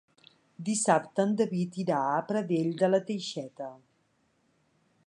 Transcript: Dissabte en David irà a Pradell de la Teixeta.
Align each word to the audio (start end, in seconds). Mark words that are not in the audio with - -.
Dissabte 0.69 1.25
en 1.27 1.35
David 1.41 1.77
irà 1.83 2.01
a 2.15 2.25
Pradell 2.31 2.73
de 2.81 2.91
la 2.91 3.03
Teixeta. 3.11 3.71